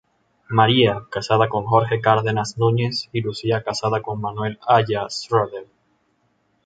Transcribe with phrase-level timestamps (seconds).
[0.49, 5.67] María, casada con Jorge Cárdenas Núñez, y Lucía, casada con Manuel Aya Schroeder.